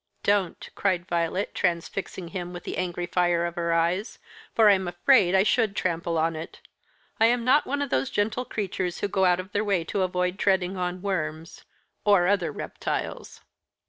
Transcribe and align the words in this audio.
"Don't," 0.23 0.67
cried 0.73 1.05
Violet, 1.05 1.53
transfixing 1.53 2.29
him 2.29 2.53
with 2.53 2.63
the 2.63 2.75
angry 2.75 3.05
fire 3.05 3.45
of 3.45 3.53
her 3.53 3.71
eyes, 3.71 4.17
"for 4.55 4.67
I'm 4.67 4.87
afraid 4.87 5.35
I 5.35 5.43
should 5.43 5.75
trample 5.75 6.17
on 6.17 6.35
it. 6.35 6.59
I 7.19 7.27
am 7.27 7.45
not 7.45 7.67
one 7.67 7.83
of 7.83 7.91
those 7.91 8.09
gentle 8.09 8.45
creatures 8.45 9.01
who 9.01 9.07
go 9.07 9.25
out 9.25 9.39
of 9.39 9.51
their 9.51 9.63
way 9.63 9.83
to 9.83 10.01
avoid 10.01 10.39
treading 10.39 10.75
on 10.75 11.03
worms 11.03 11.65
or 12.03 12.25
other 12.25 12.51
reptiles." 12.51 13.41